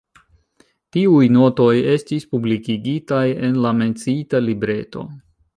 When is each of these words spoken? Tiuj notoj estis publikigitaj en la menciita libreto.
Tiuj 0.95 1.27
notoj 1.35 1.67
estis 1.97 2.27
publikigitaj 2.33 3.23
en 3.49 3.63
la 3.67 3.77
menciita 3.83 4.45
libreto. 4.51 5.09